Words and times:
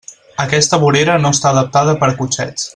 Aquesta 0.43 0.79
vorera 0.85 1.19
no 1.25 1.33
està 1.37 1.53
adaptada 1.53 1.97
per 2.01 2.11
a 2.15 2.19
cotxets. 2.23 2.69